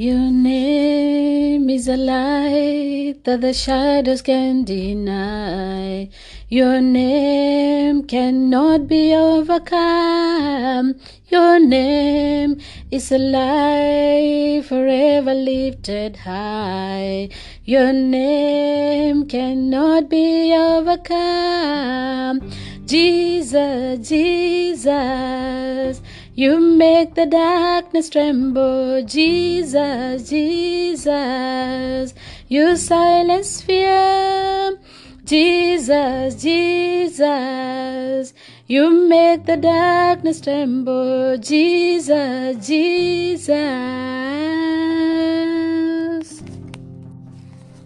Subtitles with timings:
[0.00, 6.08] Your name is a light that the shadows can deny.
[6.48, 10.94] Your name cannot be overcome.
[11.26, 12.60] Your name
[12.92, 17.30] is a light forever lifted high.
[17.64, 22.40] Your name cannot be overcome.
[22.86, 26.00] Jesus, Jesus.
[26.38, 32.14] You make the darkness tremble, Jesus, Jesus.
[32.46, 34.78] You silence fear,
[35.24, 38.32] Jesus, Jesus.
[38.68, 43.48] You make the darkness tremble, Jesus, Jesus.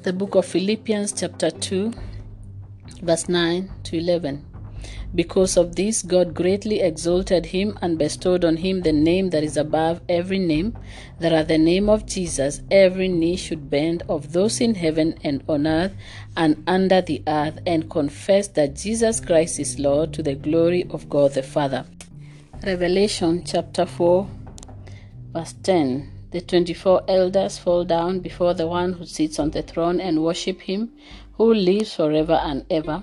[0.02, 1.90] The book of Philippians, chapter 2,
[3.00, 4.51] verse 9 to 11.
[5.14, 9.58] Because of this, God greatly exalted him and bestowed on him the name that is
[9.58, 10.76] above every name,
[11.20, 15.44] that at the name of Jesus every knee should bend of those in heaven and
[15.48, 15.92] on earth
[16.34, 21.10] and under the earth, and confess that Jesus Christ is Lord to the glory of
[21.10, 21.84] God the Father.
[22.64, 24.26] Revelation chapter 4,
[25.34, 26.10] verse 10.
[26.30, 30.62] The 24 elders fall down before the one who sits on the throne and worship
[30.62, 30.90] him,
[31.34, 33.02] who lives forever and ever.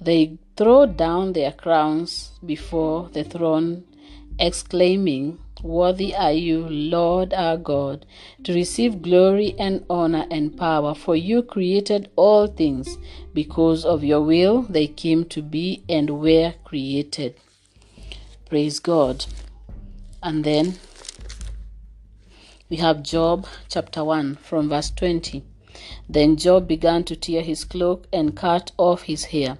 [0.00, 3.84] They throw down their crowns before the throne,
[4.38, 8.04] exclaiming, Worthy are you, Lord our God,
[8.44, 12.98] to receive glory and honor and power, for you created all things.
[13.32, 17.34] Because of your will, they came to be and were created.
[18.48, 19.24] Praise God.
[20.22, 20.74] And then
[22.68, 25.42] we have Job chapter 1 from verse 20.
[26.08, 29.58] Then Job began to tear his cloak and cut off his hair.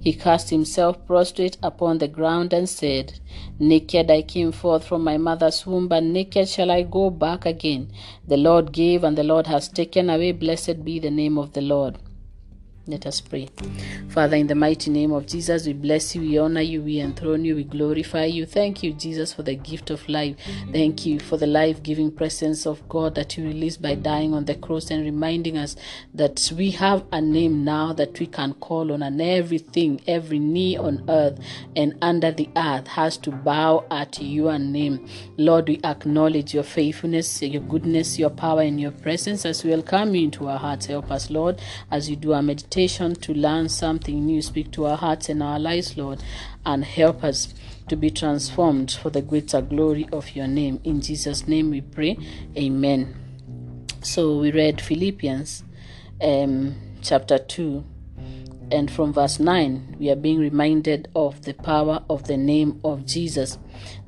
[0.00, 3.18] He cast himself prostrate upon the ground and said,
[3.58, 7.90] Naked I came forth from my mother's womb, and naked shall I go back again.
[8.26, 10.32] The Lord gave, and the Lord has taken away.
[10.32, 11.98] Blessed be the name of the Lord.
[12.88, 13.48] Let us pray.
[14.10, 17.44] Father, in the mighty name of Jesus, we bless you, we honor you, we enthrone
[17.44, 18.46] you, we glorify you.
[18.46, 20.36] Thank you, Jesus, for the gift of life.
[20.70, 24.44] Thank you for the life giving presence of God that you released by dying on
[24.44, 25.74] the cross and reminding us
[26.14, 30.76] that we have a name now that we can call on, and everything, every knee
[30.76, 31.40] on earth
[31.74, 35.04] and under the earth has to bow at your name.
[35.38, 40.14] Lord, we acknowledge your faithfulness, your goodness, your power, and your presence as we welcome
[40.14, 40.86] you into our hearts.
[40.86, 41.60] Help us, Lord,
[41.90, 44.42] as you do our meditation to learn something new.
[44.42, 46.22] Speak to our hearts and our lives, Lord,
[46.66, 47.54] and help us
[47.88, 50.80] to be transformed for the greater glory of your name.
[50.84, 52.18] In Jesus' name we pray.
[52.54, 53.16] Amen.
[54.02, 55.64] So we read Philippians
[56.20, 57.82] um, chapter 2,
[58.70, 63.06] and from verse 9, we are being reminded of the power of the name of
[63.06, 63.56] Jesus.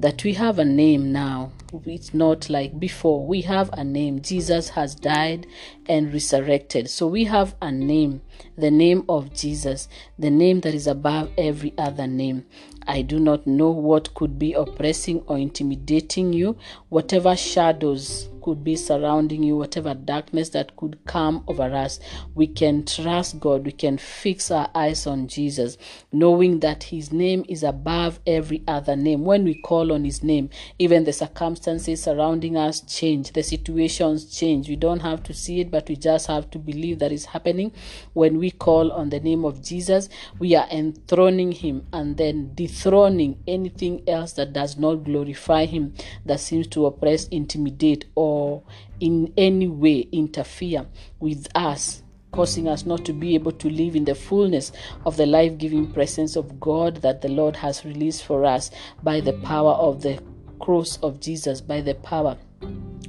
[0.01, 1.51] That we have a name now.
[1.85, 3.27] It's not like before.
[3.27, 4.23] We have a name.
[4.23, 5.47] Jesus has died
[5.87, 6.89] and resurrected.
[6.89, 8.23] So we have a name,
[8.57, 9.89] the name of Jesus,
[10.19, 12.47] the name that is above every other name.
[12.87, 16.57] I do not know what could be oppressing or intimidating you,
[16.89, 22.01] whatever shadows could be surrounding you, whatever darkness that could come over us,
[22.35, 23.67] we can trust God.
[23.67, 25.77] We can fix our eyes on Jesus,
[26.13, 29.27] knowing that His name is above every other name.
[29.27, 34.69] When we call on His name, even the circumstances surrounding us change, the situations change.
[34.69, 37.73] We don't have to see it, but we just have to believe that is happening.
[38.13, 43.43] When we call on the name of Jesus, we are enthroning Him and then dethroning
[43.47, 45.95] anything else that does not glorify Him,
[46.27, 48.63] that seems to oppress, intimidate, or
[49.01, 50.87] in any way interfere
[51.21, 52.03] with us
[52.33, 54.73] causing us not to be able to live in the fullness
[55.07, 58.71] of the life giving presence of God that the Lord has released for us
[59.03, 60.23] by the power of the
[60.61, 62.37] cross of Jesus, by the power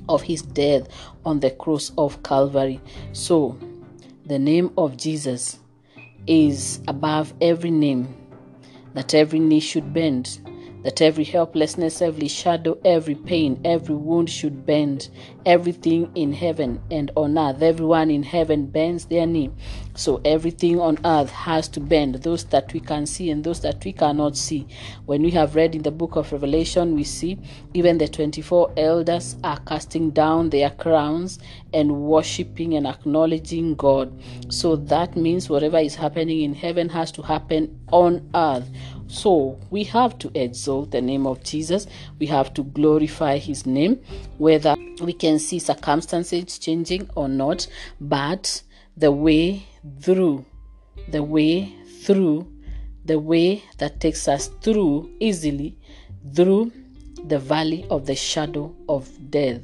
[0.08, 0.88] of his death
[1.26, 2.80] on the cross of Calvary.
[3.14, 3.58] So,
[4.26, 5.60] the name of Jesus
[6.28, 8.16] is above every name,
[8.94, 10.40] that every knee should bend
[10.84, 15.10] that every helplessness, every shadow, every pain, every wound should bend.
[15.46, 19.50] Everything in heaven and on earth, everyone in heaven bends their knee.
[19.96, 23.84] So everything on earth has to bend, those that we can see and those that
[23.84, 24.68] we cannot see.
[25.06, 27.38] When we have read in the book of Revelation, we see
[27.74, 31.40] even the 24 elders are casting down their crowns
[31.74, 34.14] and worshiping and acknowledging God.
[34.50, 38.70] So that means whatever is happening in heaven has to happen on earth.
[39.10, 41.88] So we have to exalt the name of Jesus.
[42.20, 44.00] We have to glorify his name,
[44.38, 47.68] whether we can see circumstances changing or not,
[48.00, 48.62] but
[48.96, 49.64] the way
[50.00, 50.46] through,
[51.08, 51.74] the way
[52.04, 52.48] through,
[53.04, 55.76] the way that takes us through easily,
[56.36, 56.72] through
[57.28, 59.62] the valley of the shadow of death,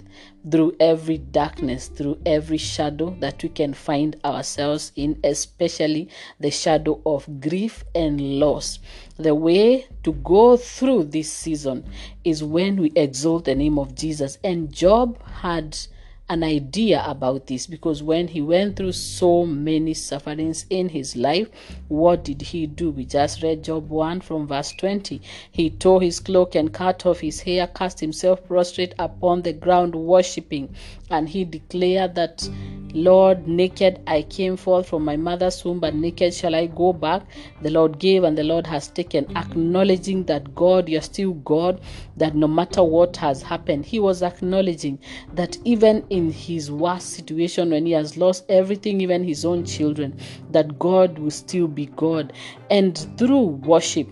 [0.50, 6.10] through every darkness, through every shadow that we can find ourselves in, especially
[6.40, 8.80] the shadow of grief and loss.
[9.18, 11.86] The way to go through this season
[12.24, 14.38] is when we exalt the name of Jesus.
[14.44, 15.78] And Job had
[16.28, 21.50] an idea about this because when he went through so many sufferings in his life,
[21.88, 22.90] what did he do?
[22.90, 25.22] We just read Job 1 from verse 20.
[25.52, 29.94] He tore his cloak and cut off his hair, cast himself prostrate upon the ground,
[29.94, 30.74] worshipping,
[31.12, 32.50] and he declared that,
[32.96, 37.24] Lord, naked I came forth from my mother's womb, but naked shall I go back.
[37.62, 41.82] The Lord gave and the Lord has taken, acknowledging that God, you're still God,
[42.18, 44.98] that no matter what has happened, he was acknowledging
[45.34, 50.18] that even in his worst situation when he has lost everything, even his own children,
[50.52, 52.32] that God will still be God.
[52.70, 54.08] And through worship,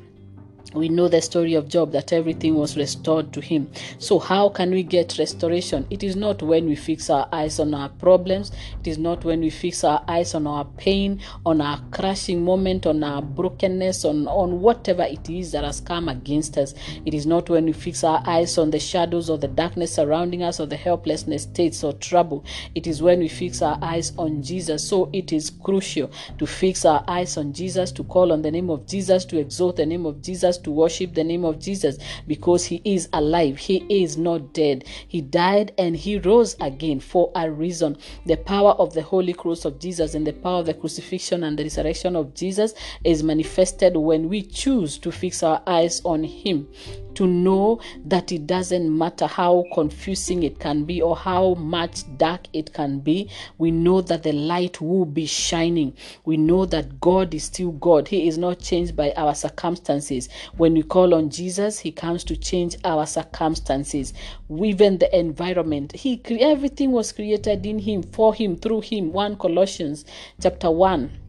[0.73, 3.69] we know the story of Job that everything was restored to him.
[3.99, 5.85] So, how can we get restoration?
[5.89, 9.41] It is not when we fix our eyes on our problems, it is not when
[9.41, 14.27] we fix our eyes on our pain, on our crashing moment, on our brokenness, on,
[14.27, 16.73] on whatever it is that has come against us.
[17.05, 20.41] It is not when we fix our eyes on the shadows or the darkness surrounding
[20.41, 22.43] us or the helplessness states or trouble.
[22.73, 24.87] It is when we fix our eyes on Jesus.
[24.87, 28.71] So, it is crucial to fix our eyes on Jesus, to call on the name
[28.71, 31.97] of Jesus, to exalt the name of Jesus to worship the name of Jesus
[32.27, 33.57] because he is alive.
[33.57, 34.85] He is not dead.
[35.07, 37.97] He died and he rose again for a reason.
[38.25, 41.57] The power of the Holy Cross of Jesus and the power of the crucifixion and
[41.57, 42.73] the resurrection of Jesus
[43.03, 46.67] is manifested when we choose to fix our eyes on him
[47.15, 52.47] to know that it doesn't matter how confusing it can be or how much dark
[52.53, 53.29] it can be.
[53.57, 55.95] We know that the light will be shining.
[56.25, 58.07] We know that God is still God.
[58.07, 60.29] He is not changed by our circumstances.
[60.57, 64.13] When we call on Jesus, He comes to change our circumstances,
[64.49, 65.93] even the environment.
[65.93, 69.11] He everything was created in Him, for Him, through Him.
[69.11, 70.05] 1 Colossians
[70.41, 71.19] chapter 1.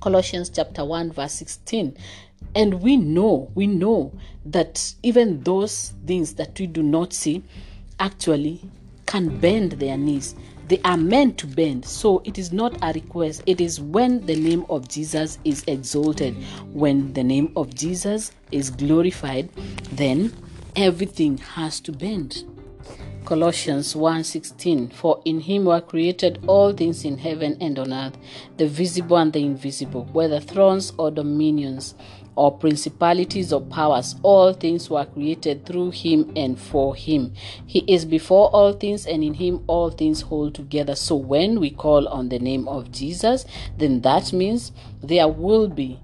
[0.00, 1.94] Colossians chapter 1 verse 16
[2.54, 4.12] and we know, we know
[4.44, 7.42] that even those things that we do not see
[7.98, 8.60] actually
[9.06, 10.34] can bend their knees.
[10.68, 11.84] They are meant to bend.
[11.84, 13.42] So it is not a request.
[13.46, 16.36] It is when the name of Jesus is exalted,
[16.72, 19.50] when the name of Jesus is glorified,
[19.92, 20.32] then
[20.76, 22.44] everything has to bend.
[23.24, 28.16] Colossians 1:16 For in him were created all things in heaven and on earth
[28.56, 31.94] the visible and the invisible whether thrones or dominions
[32.40, 37.34] or principalities or powers all things were created through him and for him
[37.66, 41.68] he is before all things and in him all things hold together so when we
[41.68, 43.44] call on the name of Jesus
[43.76, 44.72] then that means
[45.02, 46.00] there will be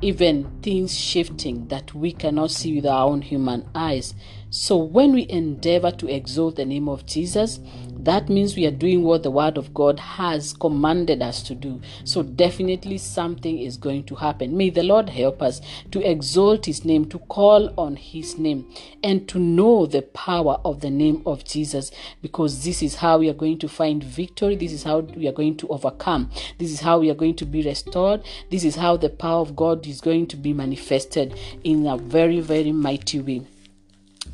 [0.00, 4.14] even things shifting that we cannot see with our own human eyes.
[4.56, 7.58] So, when we endeavor to exalt the name of Jesus,
[7.98, 11.80] that means we are doing what the Word of God has commanded us to do.
[12.04, 14.56] So, definitely something is going to happen.
[14.56, 15.60] May the Lord help us
[15.90, 18.72] to exalt His name, to call on His name,
[19.02, 21.90] and to know the power of the name of Jesus,
[22.22, 24.54] because this is how we are going to find victory.
[24.54, 26.30] This is how we are going to overcome.
[26.58, 28.22] This is how we are going to be restored.
[28.52, 32.38] This is how the power of God is going to be manifested in a very,
[32.38, 33.48] very mighty way.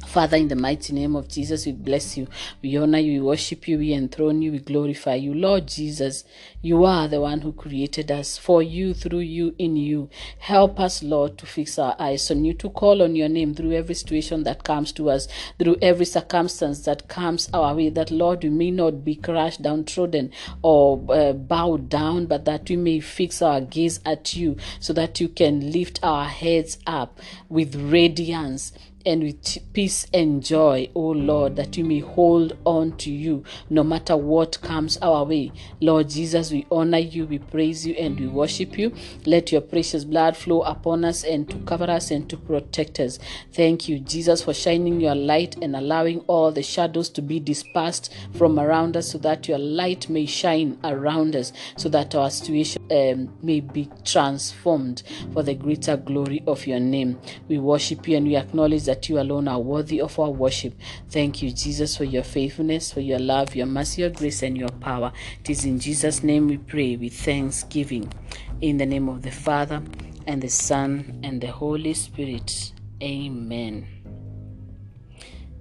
[0.06, 2.26] Father, in the mighty name of Jesus, we bless you.
[2.62, 3.20] We honor you.
[3.20, 3.78] We worship you.
[3.78, 4.50] We enthrone you.
[4.50, 5.34] We glorify you.
[5.34, 6.24] Lord Jesus,
[6.62, 10.10] you are the one who created us for you, through you, in you.
[10.38, 13.72] Help us, Lord, to fix our eyes on you, to call on your name through
[13.72, 18.42] every situation that comes to us, through every circumstance that comes our way, that, Lord,
[18.42, 20.32] we may not be crushed, downtrodden,
[20.62, 25.20] or uh, bowed down, but that we may fix our gaze at you so that
[25.20, 28.72] you can lift our heads up with radiance
[29.06, 33.82] and with peace and joy, O Lord, that we may hold on to you no
[33.82, 35.52] matter what comes our way.
[35.80, 38.94] Lord Jesus, we honor you, we praise you, and we worship you.
[39.24, 43.18] Let your precious blood flow upon us and to cover us and to protect us.
[43.52, 48.12] Thank you, Jesus, for shining your light and allowing all the shadows to be dispersed
[48.36, 52.82] from around us so that your light may shine around us, so that our situation
[52.90, 55.02] um, may be transformed
[55.32, 57.18] for the greater glory of your name.
[57.48, 60.74] We worship you and we acknowledge that you alone are worthy of our worship.
[61.10, 64.68] Thank you, Jesus, for your faithfulness, for your love, your mercy, your grace, and your
[64.68, 65.12] power.
[65.38, 68.12] It is in Jesus' name we pray with thanksgiving.
[68.60, 69.80] In the name of the Father,
[70.26, 72.72] and the Son, and the Holy Spirit.
[73.00, 73.86] Amen.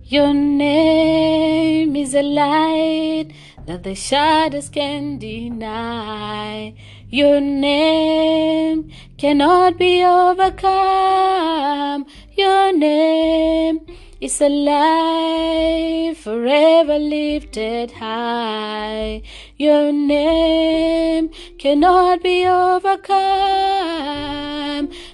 [0.05, 3.27] Your name is a light
[3.67, 6.73] that the shadows can deny.
[7.11, 12.05] Your name cannot be overcome.
[12.37, 13.79] Your name
[14.21, 19.23] is alive, forever lifted high.
[19.57, 23.09] Your name cannot be overcome.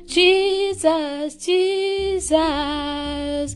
[0.05, 3.55] Jesus, Jesus.